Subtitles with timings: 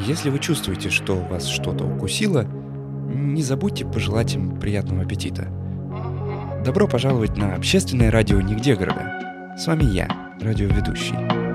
[0.00, 2.46] Если вы чувствуете, что вас что-то укусило,
[3.12, 5.48] не забудьте пожелать им приятного аппетита.
[6.64, 9.54] Добро пожаловать на общественное радио «Нигде города».
[9.58, 10.08] С вами я,
[10.40, 11.45] радиоведущий.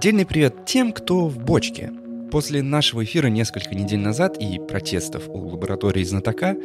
[0.00, 1.92] Отдельный привет тем, кто в бочке.
[2.30, 6.56] После нашего эфира несколько недель назад и протестов у лаборатории знатока,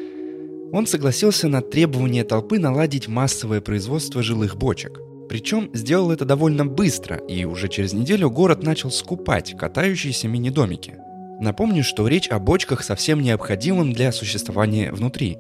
[0.71, 5.01] он согласился на требование толпы наладить массовое производство жилых бочек.
[5.27, 10.93] Причем сделал это довольно быстро, и уже через неделю город начал скупать катающиеся мини-домики.
[11.41, 15.37] Напомню, что речь о бочках совсем необходимым для существования внутри,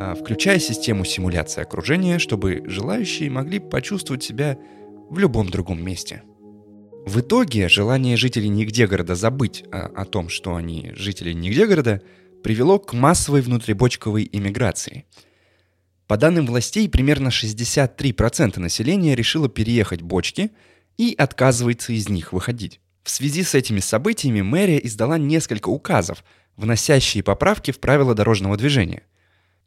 [0.00, 4.56] а включая систему симуляции окружения, чтобы желающие могли почувствовать себя
[5.10, 6.22] в любом другом месте–
[7.08, 12.02] в итоге желание жителей нигде города забыть о, о том, что они жители нигде города,
[12.42, 15.06] привело к массовой внутрибочковой иммиграции.
[16.06, 20.50] По данным властей, примерно 63% населения решило переехать бочки
[20.98, 22.80] и отказывается из них выходить.
[23.02, 26.22] В связи с этими событиями мэрия издала несколько указов,
[26.56, 29.02] вносящие поправки в правила дорожного движения.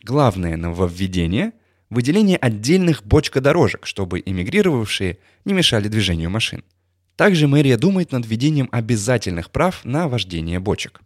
[0.04, 1.54] Главное нововведение–
[1.90, 6.64] выделение отдельных бочкодорожек, чтобы эмигрировавшие не мешали движению машин–
[7.22, 11.02] также мэрия думает над введением обязательных прав на вождение бочек.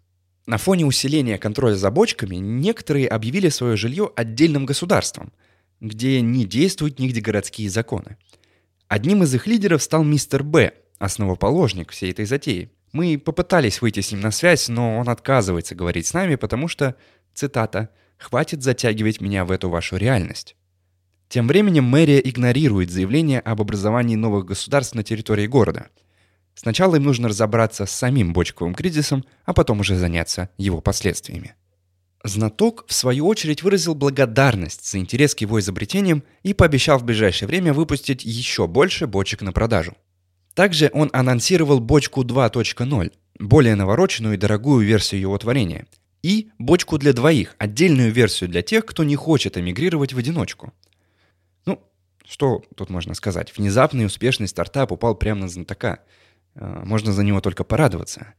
[0.45, 5.33] На фоне усиления контроля за бочками некоторые объявили свое жилье отдельным государством,
[5.81, 8.15] где не действуют нигде городские законы.
[8.87, 12.69] Одним из их лидеров стал мистер Б, основоположник всей этой затеи.
[12.93, 16.95] Мы попытались выйти с ним на связь, но он отказывается говорить с нами, потому что,
[17.33, 20.55] цитата, «хватит затягивать меня в эту вашу реальность».
[21.27, 25.89] Тем временем мэрия игнорирует заявление об образовании новых государств на территории города–
[26.55, 31.53] Сначала им нужно разобраться с самим бочковым кризисом, а потом уже заняться его последствиями.
[32.23, 37.47] Знаток, в свою очередь, выразил благодарность за интерес к его изобретениям и пообещал в ближайшее
[37.47, 39.95] время выпустить еще больше бочек на продажу.
[40.55, 45.85] Также он анонсировал бочку 2.0, более навороченную и дорогую версию его творения,
[46.23, 50.73] и бочку для двоих, отдельную версию для тех, кто не хочет эмигрировать в одиночку.
[51.65, 51.83] Ну,
[52.25, 53.55] что тут можно сказать?
[53.55, 55.99] Внезапный успешный стартап упал прямо на знатока–
[56.55, 58.33] можно за него только порадоваться.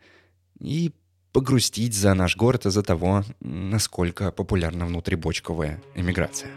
[0.59, 0.93] И
[1.33, 6.51] погрустить за наш город из-за того, насколько популярна внутрибочковая эмиграция.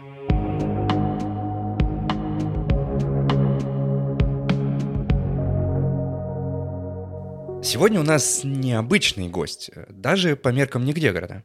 [7.62, 11.44] Сегодня у нас необычный гость, даже по меркам нигде города.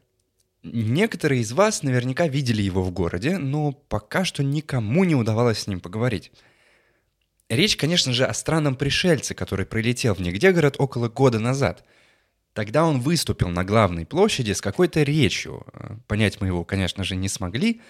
[0.62, 5.66] Некоторые из вас наверняка видели его в городе, но пока что никому не удавалось с
[5.66, 6.32] ним поговорить.
[7.48, 11.84] Речь, конечно же, о странном пришельце, который прилетел в Нигдегород около года назад.
[12.54, 15.64] Тогда он выступил на главной площади с какой-то речью.
[16.08, 17.82] Понять мы его, конечно же, не смогли.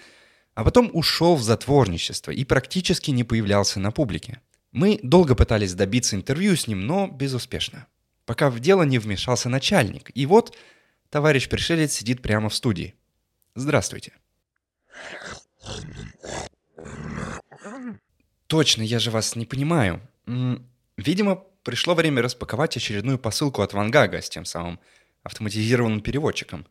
[0.53, 4.41] А потом ушел в затворничество и практически не появлялся на публике.
[4.71, 7.87] Мы долго пытались добиться интервью с ним, но безуспешно.
[8.25, 10.11] Пока в дело не вмешался начальник.
[10.13, 10.55] И вот
[11.09, 12.93] товарищ пришелец сидит прямо в студии.
[13.55, 14.13] Здравствуйте.
[18.47, 20.01] Точно, я же вас не понимаю.
[20.97, 24.79] Видимо, пришло время распаковать очередную посылку от Вангага с тем самым
[25.23, 26.65] автоматизированным переводчиком.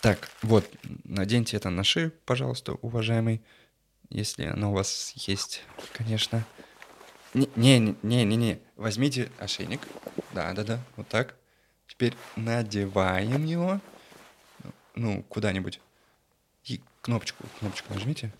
[0.00, 0.68] Так, вот,
[1.04, 3.42] наденьте это на шею, пожалуйста, уважаемый.
[4.10, 5.62] Если оно у вас есть,
[5.92, 6.44] конечно.
[7.34, 8.60] Не-не-не-не-не.
[8.76, 9.80] Возьмите ошейник.
[10.32, 11.34] Да-да-да, вот так.
[11.86, 13.80] Теперь надеваем его.
[14.94, 15.80] Ну, куда-нибудь.
[17.02, 18.32] Кнопочку, кнопочку нажмите.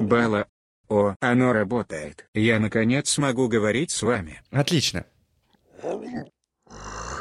[0.00, 0.46] Бала.
[0.88, 2.28] О, оно работает.
[2.32, 4.42] Я наконец смогу говорить с вами.
[4.52, 5.04] Отлично.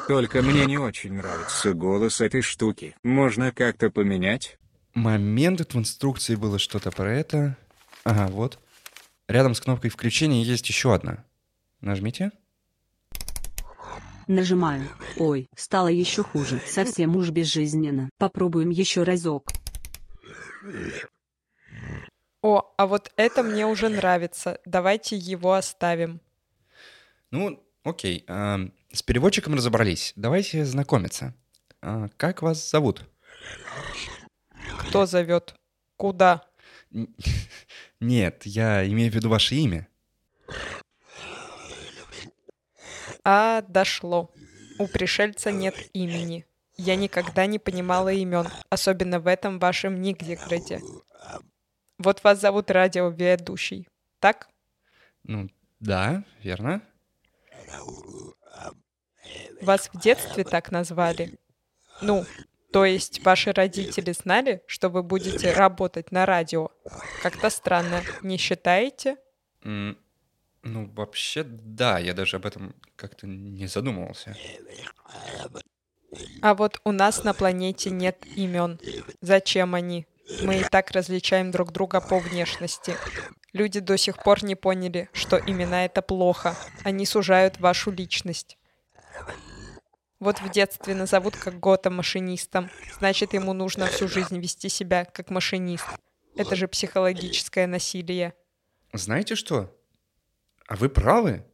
[0.08, 2.96] Только мне не очень нравится голос этой штуки.
[3.02, 4.60] Можно как-то поменять?
[4.94, 7.58] Момент в инструкции было что-то про это.
[8.04, 8.60] Ага, вот.
[9.28, 11.26] Рядом с кнопкой включения есть еще одна.
[11.82, 12.32] Нажмите.
[14.28, 14.88] Нажимаю.
[15.18, 16.62] Ой, стало еще хуже.
[16.66, 18.10] Совсем уж безжизненно.
[18.18, 19.52] Попробуем еще разок.
[22.42, 24.60] О, а вот это мне уже нравится.
[24.66, 26.22] Давайте его оставим.
[27.32, 28.24] Ну, окей.
[28.28, 28.60] А,
[28.92, 30.14] с переводчиком разобрались.
[30.16, 31.34] Давайте знакомиться.
[31.82, 33.04] А, как вас зовут?
[34.80, 35.56] Кто зовет?
[35.98, 36.44] Куда?
[38.00, 39.88] Нет, я имею в виду ваше имя.
[43.26, 44.32] А, дошло.
[44.78, 46.46] У пришельца нет имени.
[46.78, 50.80] Я никогда не понимала имен, особенно в этом вашем Нигдеграде.
[51.98, 53.88] Вот вас зовут радиоведущий,
[54.20, 54.50] так?
[55.24, 55.50] Ну,
[55.80, 56.82] да, верно.
[59.62, 61.40] Вас в детстве так назвали?
[62.02, 62.26] Ну,
[62.72, 66.70] то есть ваши родители знали, что вы будете работать на радио?
[67.24, 69.18] Как-то странно, не считаете?
[70.66, 74.36] Ну, вообще, да, я даже об этом как-то не задумывался.
[76.42, 78.80] А вот у нас на планете нет имен.
[79.22, 80.08] Зачем они?
[80.42, 82.96] Мы и так различаем друг друга по внешности.
[83.54, 86.56] Люди до сих пор не поняли, что имена это плохо.
[86.84, 88.58] Они сужают вашу личность.
[90.20, 92.72] Вот в детстве назовут как Гота машинистом.
[92.98, 95.86] Значит, ему нужно всю жизнь вести себя как машинист.
[96.36, 98.34] Это же психологическое насилие.
[98.94, 99.72] Знаете что?
[100.68, 101.46] А вы правы.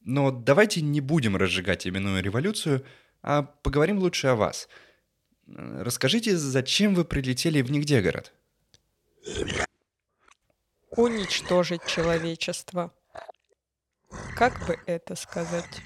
[0.00, 2.84] Но давайте не будем разжигать именную революцию,
[3.22, 4.68] а поговорим лучше о вас.
[5.46, 8.32] Расскажите, зачем вы прилетели в Нигдегород?
[10.90, 12.92] Уничтожить человечество.
[14.36, 15.80] Как бы это сказать?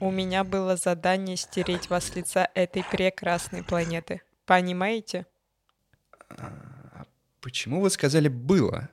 [0.00, 4.22] У меня было задание стереть вас с лица этой прекрасной планеты.
[4.46, 5.26] Понимаете?
[7.40, 8.88] Почему вы сказали «было»?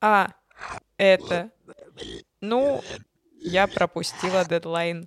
[0.00, 0.32] А,
[0.96, 1.50] это...
[2.40, 2.82] Ну,
[3.40, 5.06] я пропустила дедлайн.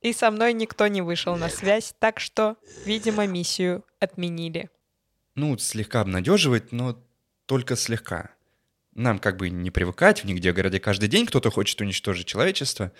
[0.00, 4.70] И со мной никто не вышел на связь, так что, видимо, миссию отменили.
[5.34, 7.02] Ну, слегка обнадеживает, но
[7.46, 8.30] только слегка.
[8.92, 12.92] Нам как бы не привыкать в нигде городе каждый день кто-то хочет уничтожить человечество.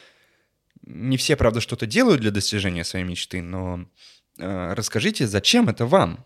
[0.83, 3.87] Не все, правда, что-то делают для достижения своей мечты, но
[4.39, 6.25] э, расскажите, зачем это вам?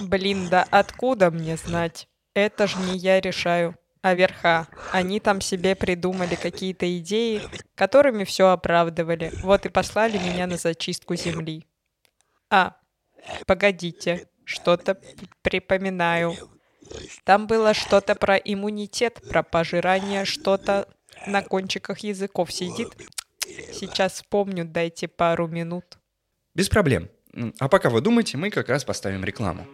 [0.00, 2.08] Блин, да откуда мне знать?
[2.36, 4.68] Это ж не я решаю, а верха.
[4.92, 7.40] Они там себе придумали какие-то идеи,
[7.74, 9.32] которыми все оправдывали.
[9.42, 11.66] Вот и послали меня на зачистку земли.
[12.50, 12.76] А,
[13.46, 15.00] погодите, что-то
[15.40, 16.34] припоминаю.
[17.24, 20.86] Там было что-то про иммунитет, про пожирание, что-то
[21.26, 22.88] на кончиках языков сидит.
[23.72, 25.96] Сейчас вспомню, дайте пару минут.
[26.54, 27.08] Без проблем.
[27.60, 29.66] А пока вы думаете, мы как раз поставим рекламу.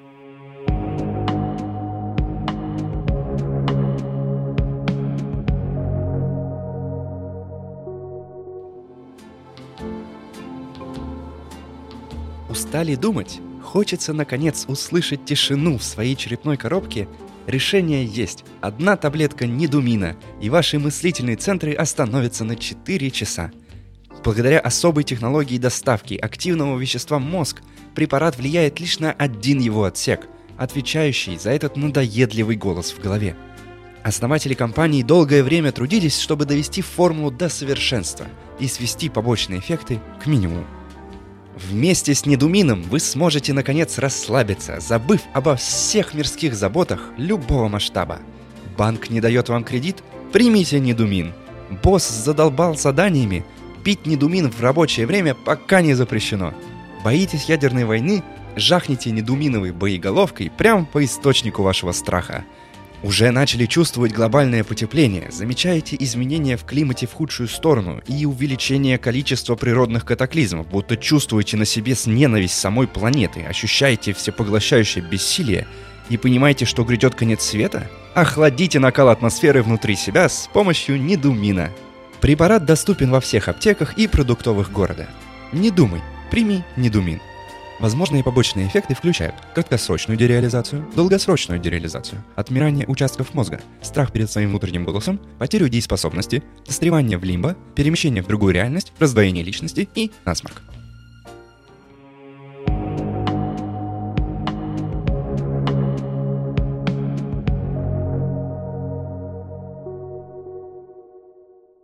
[12.72, 13.38] Устали думать?
[13.62, 17.06] Хочется, наконец, услышать тишину в своей черепной коробке?
[17.46, 18.46] Решение есть.
[18.62, 23.50] Одна таблетка недумина, и ваши мыслительные центры остановятся на 4 часа.
[24.24, 27.60] Благодаря особой технологии доставки активного вещества мозг,
[27.94, 30.26] препарат влияет лишь на один его отсек,
[30.56, 33.36] отвечающий за этот надоедливый голос в голове.
[34.02, 38.28] Основатели компании долгое время трудились, чтобы довести формулу до совершенства
[38.58, 40.64] и свести побочные эффекты к минимуму.
[41.54, 48.20] Вместе с Недумином вы сможете наконец расслабиться, забыв обо всех мирских заботах любого масштаба.
[48.78, 50.02] Банк не дает вам кредит?
[50.32, 51.34] Примите Недумин.
[51.82, 53.44] Босс задолбал заданиями?
[53.84, 56.54] Пить Недумин в рабочее время пока не запрещено.
[57.04, 58.22] Боитесь ядерной войны?
[58.56, 62.44] Жахните Недуминовой боеголовкой прямо по источнику вашего страха.
[63.02, 69.56] Уже начали чувствовать глобальное потепление, замечаете изменения в климате в худшую сторону и увеличение количества
[69.56, 75.67] природных катаклизмов, будто чувствуете на себе с ненависть самой планеты, ощущаете всепоглощающее бессилие
[76.10, 77.91] и понимаете, что грядет конец света?
[78.15, 81.70] Охладите накал атмосферы внутри себя с помощью Недумина.
[82.20, 85.08] Препарат доступен во всех аптеках и продуктовых города.
[85.53, 87.20] Не думай, прими Недумин.
[87.82, 94.84] Возможные побочные эффекты включают краткосрочную дереализацию, долгосрочную дереализацию, отмирание участков мозга, страх перед своим внутренним
[94.84, 100.62] голосом, потерю дееспособности, застревание в лимбо, перемещение в другую реальность, раздвоение личности и насморк.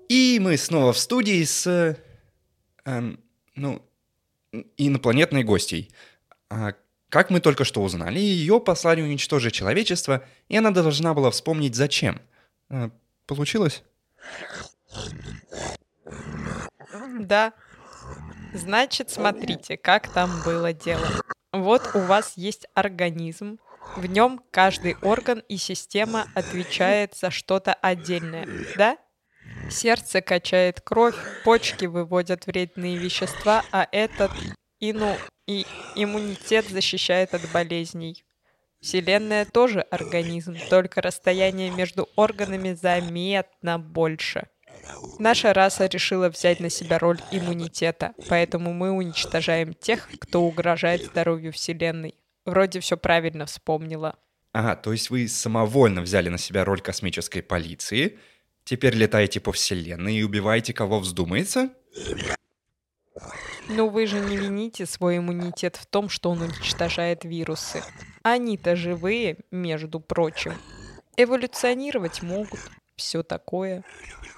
[0.09, 1.97] И мы снова в студии с...
[2.85, 3.19] эм,
[3.57, 3.83] ну,
[4.77, 5.91] инопланетной гостей.
[6.51, 6.73] А
[7.09, 12.21] как мы только что узнали, ее послали уничтожить человечество, и она должна была вспомнить зачем.
[12.71, 12.91] А,
[13.29, 13.85] Получилось?
[17.21, 17.53] Да.
[18.55, 21.07] Значит, смотрите, как там было дело.
[21.53, 23.59] Вот у вас есть организм.
[23.97, 28.97] В нем каждый орган и система отвечает за что-то отдельное, да?
[29.71, 34.31] Сердце качает кровь, почки выводят вредные вещества, а этот
[34.81, 38.25] и, ну, и иммунитет защищает от болезней.
[38.81, 44.49] Вселенная тоже организм, только расстояние между органами заметно больше.
[45.19, 51.53] Наша раса решила взять на себя роль иммунитета, поэтому мы уничтожаем тех, кто угрожает здоровью
[51.53, 52.15] Вселенной.
[52.47, 54.17] Вроде все правильно вспомнила.
[54.53, 58.19] Ага, то есть вы самовольно взяли на себя роль космической полиции,
[58.69, 61.71] теперь летаете по Вселенной и убиваете кого вздумается?
[63.69, 67.83] Ну вы же не вините свой иммунитет в том, что он уничтожает вирусы.
[68.23, 70.53] Они-то живые, между прочим.
[71.17, 72.61] Эволюционировать могут,
[72.95, 73.85] все такое.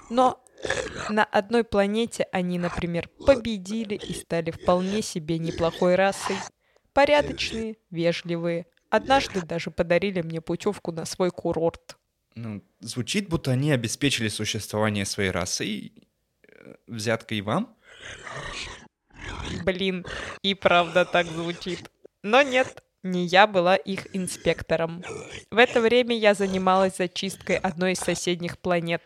[0.09, 0.41] Но
[1.09, 6.37] на одной планете они, например, победили и стали вполне себе неплохой расой.
[6.93, 8.65] Порядочные, вежливые.
[8.89, 11.97] Однажды даже подарили мне путевку на свой курорт.
[12.35, 15.93] Ну, звучит, будто они обеспечили существование своей расы и
[16.47, 17.75] э, взяткой вам?
[19.65, 20.05] Блин,
[20.41, 21.91] и правда так звучит.
[22.23, 25.03] Но нет, не я была их инспектором.
[25.49, 29.01] В это время я занималась зачисткой одной из соседних планет.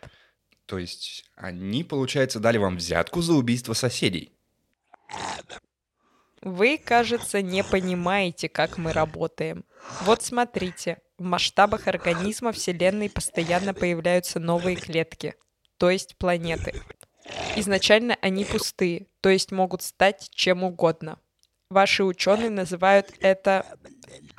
[0.65, 4.31] То есть они, получается, дали вам взятку за убийство соседей?
[6.41, 9.65] Вы, кажется, не понимаете, как мы работаем.
[10.01, 15.35] Вот смотрите, в масштабах организма Вселенной постоянно появляются новые клетки,
[15.77, 16.73] то есть планеты.
[17.55, 21.19] Изначально они пустые, то есть могут стать чем угодно.
[21.69, 23.65] Ваши ученые называют это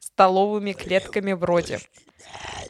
[0.00, 1.80] столовыми клетками вроде.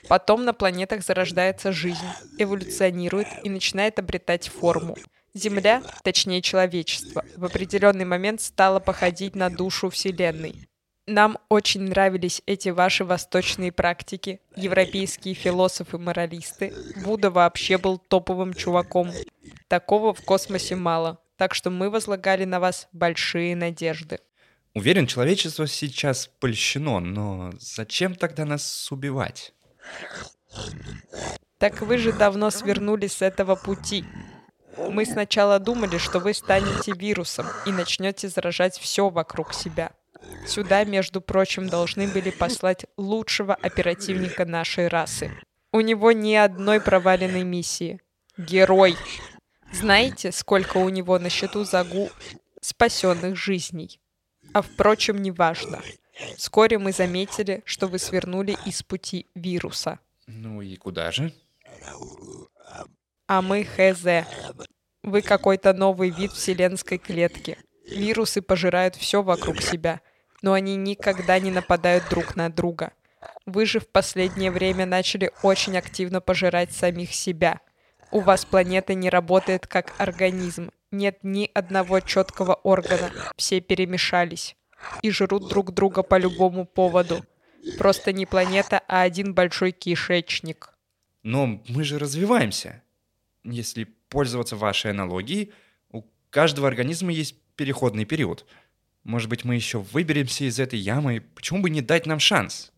[0.08, 2.06] Потом на планетах зарождается жизнь,
[2.38, 4.96] эволюционирует и начинает обретать форму.
[5.34, 10.66] Земля, точнее человечество, в определенный момент стала походить на душу Вселенной.
[11.08, 16.74] Нам очень нравились эти ваши восточные практики, европейские философы-моралисты.
[17.04, 19.12] Будда вообще был топовым чуваком.
[19.68, 24.18] Такого в космосе мало, так что мы возлагали на вас большие надежды.
[24.74, 29.54] Уверен, человечество сейчас польщено, но зачем тогда нас убивать?
[31.58, 34.04] Так вы же давно свернули с этого пути.
[34.76, 39.92] Мы сначала думали, что вы станете вирусом и начнете заражать все вокруг себя.
[40.46, 45.30] Сюда, между прочим, должны были послать лучшего оперативника нашей расы.
[45.72, 48.00] У него ни одной проваленной миссии.
[48.38, 48.96] Герой.
[49.72, 52.10] Знаете, сколько у него на счету загу
[52.60, 54.00] спасенных жизней?
[54.52, 55.80] А впрочем, неважно.
[56.36, 59.98] Вскоре мы заметили, что вы свернули из пути вируса.
[60.26, 61.32] Ну и куда же?
[63.26, 64.26] А мы ХЗ.
[65.02, 67.58] Вы какой-то новый вид вселенской клетки.
[67.86, 70.00] Вирусы пожирают все вокруг себя,
[70.42, 72.92] но они никогда не нападают друг на друга.
[73.44, 77.60] Вы же в последнее время начали очень активно пожирать самих себя.
[78.10, 80.70] У вас планета не работает как организм.
[80.90, 83.10] Нет ни одного четкого органа.
[83.36, 84.56] Все перемешались.
[85.02, 87.24] И жрут друг друга по любому поводу.
[87.78, 90.72] Просто не планета, а один большой кишечник.
[91.22, 92.82] Но мы же развиваемся.
[93.42, 95.52] Если пользоваться вашей аналогией,
[95.90, 98.46] у каждого организма есть переходный период.
[99.06, 102.72] Может быть, мы еще выберемся из этой ямы, почему бы не дать нам шанс?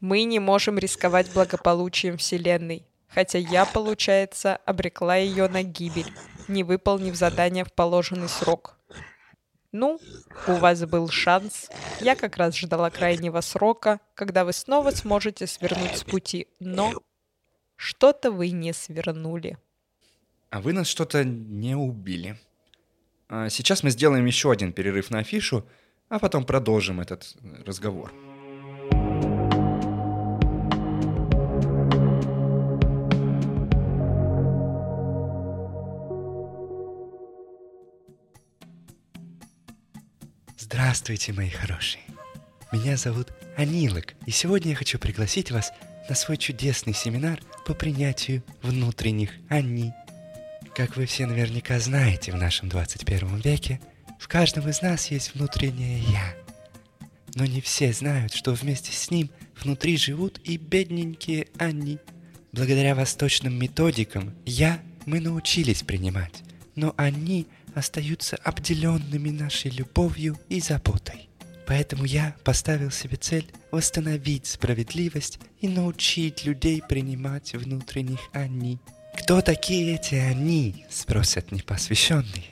[0.00, 2.84] Мы не можем рисковать благополучием Вселенной.
[3.06, 6.12] Хотя я, получается, обрекла ее на гибель,
[6.48, 8.76] не выполнив задание в положенный срок.
[9.70, 10.00] Ну,
[10.48, 11.68] у вас был шанс.
[12.00, 16.92] Я как раз ждала крайнего срока, когда вы снова сможете свернуть с пути, но
[17.76, 19.58] что-то вы не свернули.
[20.50, 22.36] А вы нас что-то не убили.
[23.32, 25.64] А сейчас мы сделаем еще один перерыв на афишу,
[26.08, 28.12] а потом продолжим этот разговор.
[40.58, 42.02] Здравствуйте, мои хорошие.
[42.72, 45.72] Меня зовут Анилок, и сегодня я хочу пригласить вас
[46.08, 49.92] на свой чудесный семинар по принятию внутренних «они».
[50.74, 53.80] Как вы все наверняка знаете, в нашем 21 веке
[54.20, 56.34] в каждом из нас есть внутреннее «я».
[57.34, 61.98] Но не все знают, что вместе с ним внутри живут и бедненькие «они».
[62.52, 66.42] Благодаря восточным методикам «я» мы научились принимать,
[66.76, 71.28] но «они» остаются обделенными нашей любовью и заботой.
[71.66, 78.78] Поэтому я поставил себе цель восстановить справедливость и научить людей принимать внутренних «они».
[79.30, 82.50] Кто такие эти «они?»– спросят непосвященные.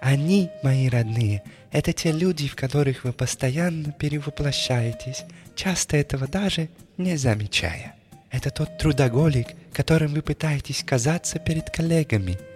[0.00, 5.22] Они, мои родные, это те люди, в которых вы постоянно перевоплощаетесь,
[5.54, 7.94] часто этого даже не замечая.
[8.32, 12.36] Это тот трудоголик, которым вы пытаетесь казаться перед коллегами–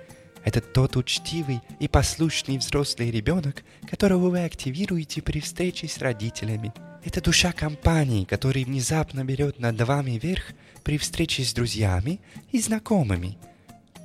[0.47, 6.73] это тот учтивый и послушный взрослый ребенок, которого вы активируете при встрече с родителями.
[7.05, 10.53] Это душа компании, который внезапно берет над вами верх
[10.87, 12.21] при встрече с друзьями
[12.53, 13.39] и знакомыми.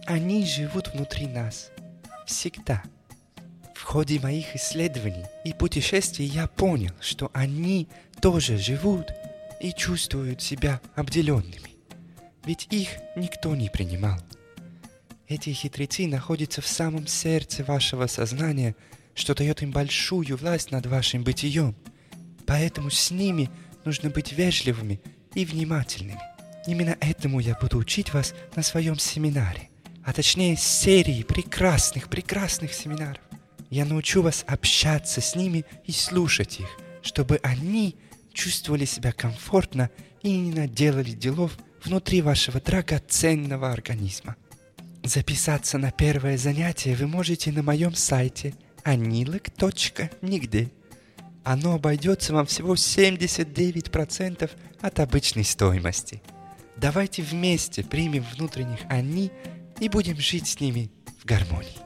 [0.08, 1.70] Они живут внутри нас.
[2.26, 2.82] Всегда.
[3.76, 7.88] В ходе моих исследований и путешествий я понял, что они
[8.20, 9.12] тоже живут
[9.60, 11.76] и чувствуют себя обделенными.
[12.46, 14.18] Ведь их никто не принимал.
[15.28, 18.76] Эти хитрецы находятся в самом сердце вашего сознания,
[19.14, 21.76] что дает им большую власть над вашим бытием–
[22.52, 23.50] Поэтому с ними
[23.86, 25.00] нужно быть вежливыми
[25.36, 26.20] и внимательными.
[26.68, 29.70] Именно этому я буду учить вас на своем семинаре,
[30.04, 33.22] а точнее серии прекрасных, прекрасных семинаров.
[33.70, 36.68] Я научу вас общаться с ними и слушать их,
[37.02, 37.96] чтобы они
[38.34, 39.90] чувствовали себя комфортно
[40.22, 44.36] и не наделали делов внутри вашего драгоценного организма.
[45.04, 48.54] Записаться на первое занятие вы можете на моем сайте
[48.84, 50.70] anilek.nigde
[51.44, 54.52] оно обойдется вам всего 79%
[54.82, 56.22] от обычной стоимости.
[56.78, 59.32] Давайте вместе примем внутренних «они»
[59.80, 61.78] и будем жить с ними в гармонии.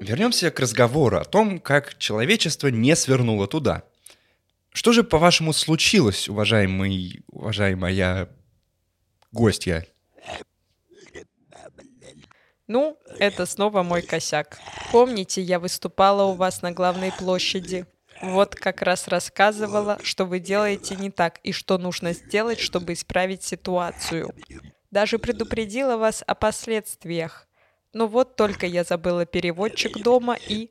[0.00, 3.82] Вернемся к разговору о том, как человечество не свернуло туда–
[4.78, 8.28] что же, по-вашему, случилось, уважаемый, уважаемая
[9.32, 9.86] гостья?
[12.68, 14.58] Ну, это снова мой косяк.
[14.92, 17.86] Помните, я выступала у вас на главной площади?
[18.20, 23.42] Вот как раз рассказывала, что вы делаете не так и что нужно сделать, чтобы исправить
[23.42, 24.34] ситуацию.
[24.90, 27.48] Даже предупредила вас о последствиях.
[27.92, 30.70] Но вот только я забыла переводчик дома и...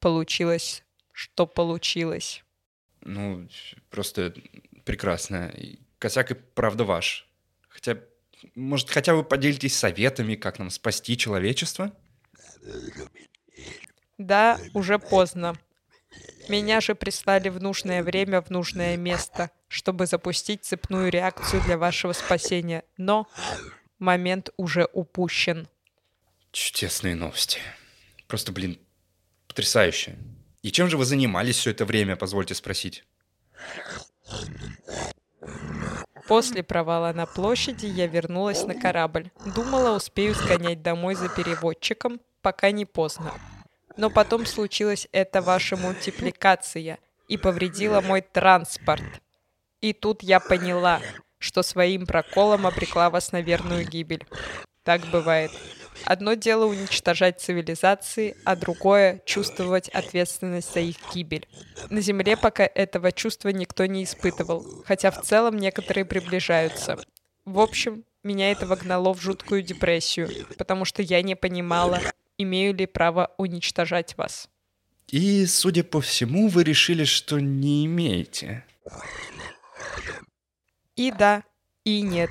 [0.00, 2.44] Получилось, что получилось.
[3.00, 3.48] Ну,
[3.90, 4.32] просто
[4.84, 5.52] прекрасно.
[5.98, 7.28] Косяк и правда ваш.
[7.68, 7.98] Хотя,
[8.54, 11.92] может, хотя бы поделитесь советами, как нам спасти человечество?
[14.18, 15.54] Да, уже поздно.
[16.48, 22.12] Меня же прислали в нужное время в нужное место, чтобы запустить цепную реакцию для вашего
[22.12, 22.84] спасения.
[22.96, 23.28] Но
[23.98, 25.68] момент уже упущен.
[26.50, 27.60] Чудесные новости.
[28.26, 28.78] Просто, блин,
[29.46, 30.16] потрясающе.
[30.62, 33.04] И чем же вы занимались все это время, позвольте спросить?
[36.28, 39.30] После провала на площади я вернулась на корабль.
[39.46, 43.32] Думала, успею сгонять домой за переводчиком, пока не поздно.
[43.96, 49.02] Но потом случилась эта ваша мультипликация и повредила мой транспорт.
[49.80, 51.00] И тут я поняла,
[51.38, 54.26] что своим проколом обрекла вас на верную гибель.
[54.84, 55.50] Так бывает.
[56.04, 61.46] Одно дело уничтожать цивилизации, а другое— чувствовать ответственность за их гибель.
[61.90, 66.98] На Земле пока этого чувства никто не испытывал, хотя в целом некоторые приближаются.
[67.44, 72.00] В общем, меня это вогнало в жуткую депрессию, потому что я не понимала,
[72.36, 74.48] имею ли право уничтожать вас.
[75.08, 78.64] И, судя по всему, вы решили, что не имеете.
[80.96, 81.42] И да,
[81.84, 82.30] и нет.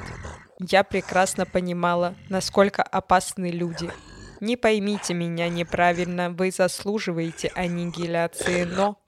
[0.59, 3.91] Я прекрасно понимала, насколько опасны люди.
[4.39, 8.99] Не поймите меня неправильно, вы заслуживаете аннигиляции, но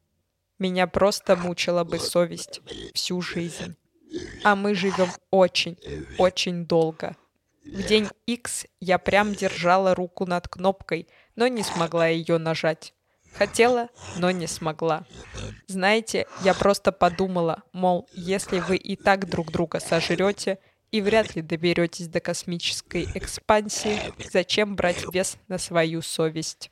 [0.60, 2.62] меня просто мучила бы совесть
[2.94, 3.76] всю жизнь.
[4.44, 5.78] А мы живем очень,
[6.18, 7.16] очень долго.
[7.64, 12.94] В день X я прям держала руку над кнопкой, но не смогла ее нажать.
[13.34, 15.06] Хотела, но не смогла.
[15.68, 20.58] Знаете, я просто подумала, мол, если вы и так друг друга сожрете,
[20.92, 24.00] и вряд ли доберетесь до космической экспансии,
[24.32, 26.72] зачем брать вес на свою совесть?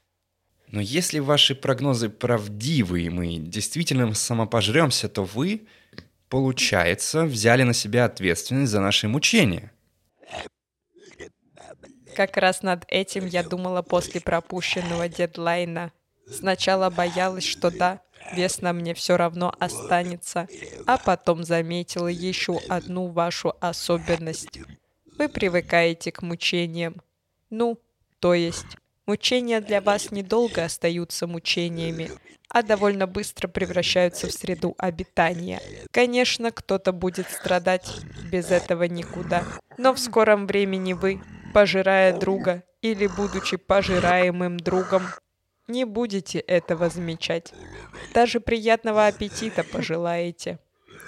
[0.70, 5.68] Но если ваши прогнозы правдивы, и мы действительно самопожремся, то вы,
[6.30, 9.72] получается, взяли на себя ответственность за наши мучения.
[12.16, 15.94] Как раз над этим я думала после пропущенного дедлайна.
[16.30, 18.02] Сначала боялась, что да,
[18.34, 20.48] вес на мне все равно останется,
[20.86, 24.60] а потом заметила еще одну вашу особенность.
[25.18, 27.02] Вы привыкаете к мучениям.
[27.50, 27.80] Ну,
[28.20, 32.12] то есть, мучения для вас недолго остаются мучениями,
[32.50, 35.62] а довольно быстро превращаются в среду обитания.
[35.92, 37.90] Конечно, кто-то будет страдать,
[38.32, 39.44] без этого никуда.
[39.78, 41.22] Но в скором времени вы,
[41.54, 45.04] пожирая друга или будучи пожираемым другом,
[45.68, 47.54] не будете этого замечать.
[48.14, 50.60] Даже приятного аппетита пожелаете.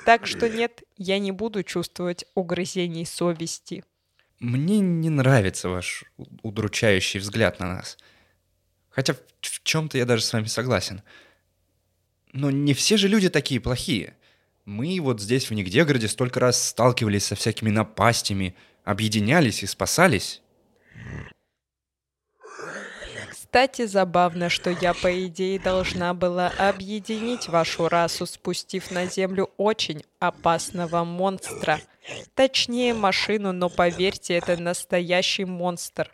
[0.06, 3.84] Так что нет, я не буду чувствовать угрызений совести.
[4.40, 6.06] Мне не нравится ваш
[6.44, 7.98] удручающий взгляд на нас.
[8.90, 11.02] Хотя в чем-то я даже с вами согласен.
[12.32, 14.16] Но не все же люди такие плохие.
[14.66, 20.42] Мы вот здесь, в Нигдегороде, столько раз сталкивались со всякими напастями, объединялись и спасались.
[23.50, 30.04] Кстати, забавно, что я, по идее, должна была объединить вашу расу, спустив на Землю очень
[30.20, 31.82] опасного монстра.
[32.36, 36.12] Точнее, машину, но поверьте, это настоящий монстр.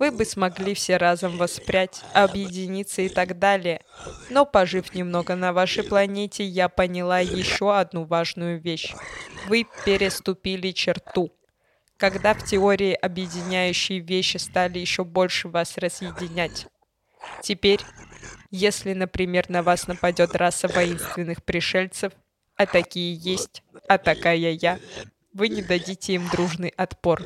[0.00, 3.82] Вы бы смогли все разом воспрять, объединиться и так далее.
[4.28, 8.92] Но, пожив немного на вашей планете, я поняла еще одну важную вещь.
[9.46, 11.30] Вы переступили черту
[12.02, 16.66] когда в теории объединяющие вещи стали еще больше вас разъединять.
[17.42, 17.80] Теперь,
[18.50, 22.12] если, например, на вас нападет раса воинственных пришельцев,
[22.56, 24.78] а такие есть, а такая я,
[25.32, 27.22] вы не дадите им дружный отпор.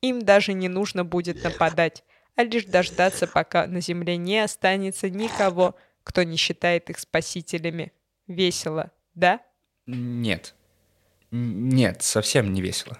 [0.00, 2.04] Им даже не нужно будет нападать,
[2.36, 7.92] а лишь дождаться, пока на земле не останется никого, кто не считает их спасителями.
[8.26, 9.40] Весело, да?
[9.86, 10.54] Нет.
[11.30, 12.98] Нет, совсем не весело.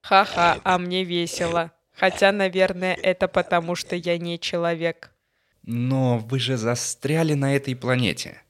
[0.00, 1.72] Ха-ха, а мне весело.
[1.98, 5.10] Хотя, наверное, это потому, что я не человек.
[5.62, 8.40] Но вы же застряли на этой планете.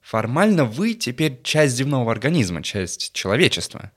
[0.00, 3.92] Формально вы теперь часть земного организма, часть человечества.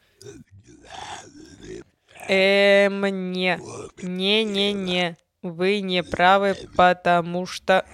[2.27, 3.60] Эм, не.
[4.01, 5.17] Не-не-не.
[5.41, 7.86] Вы не правы, потому что...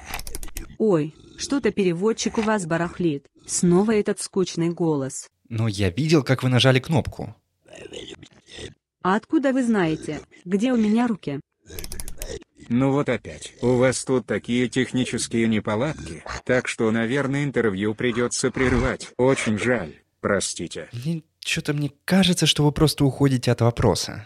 [0.80, 3.28] Ой, что-то переводчик у вас барахлит.
[3.46, 5.30] Снова этот скучный голос.
[5.50, 7.36] Но я видел, как вы нажали кнопку.
[9.04, 11.42] А откуда вы знаете, где у меня руки?
[12.70, 13.54] Ну вот опять.
[13.62, 19.10] У вас тут такие технические неполадки, так что, наверное, интервью придется прервать.
[19.18, 19.96] Очень жаль.
[20.22, 20.90] Простите.
[21.44, 24.26] Что-то мне кажется, что вы просто уходите от вопроса.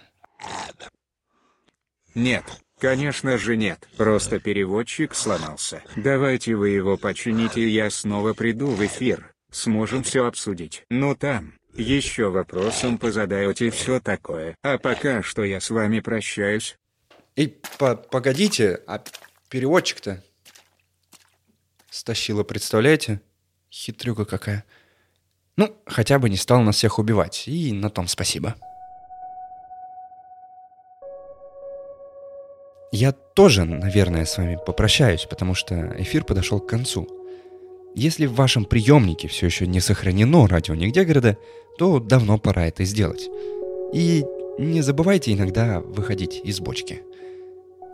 [2.13, 2.43] Нет,
[2.79, 3.89] конечно же нет.
[3.97, 5.81] Просто переводчик сломался.
[5.95, 9.33] Давайте вы его почините, и я снова приду в эфир.
[9.51, 10.83] Сможем все обсудить.
[10.91, 14.55] Ну там, еще вопросом позадаете все такое.
[14.63, 16.75] А пока что я с вами прощаюсь.
[17.35, 19.01] Эй, по погодите, а
[19.49, 20.23] переводчик-то?
[21.89, 23.21] Стащила, представляете?
[23.71, 24.65] Хитрюка какая.
[25.55, 28.55] Ну, хотя бы не стал нас всех убивать, и на том спасибо.
[32.91, 37.07] Я тоже, наверное, с вами попрощаюсь, потому что эфир подошел к концу.
[37.99, 41.35] Если в вашем приемнике все еще не сохранено радио нигде города,
[41.79, 43.27] то давно пора это сделать.
[43.91, 44.23] И
[44.59, 47.01] не забывайте иногда выходить из бочки.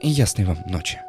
[0.01, 0.99] И ясной вам ночи.